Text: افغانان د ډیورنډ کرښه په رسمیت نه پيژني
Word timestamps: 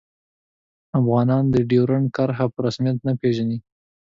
افغانان 0.99 1.43
د 1.53 1.55
ډیورنډ 1.69 2.07
کرښه 2.15 2.45
په 2.53 2.59
رسمیت 2.65 2.97
نه 3.07 3.13
پيژني 3.21 3.57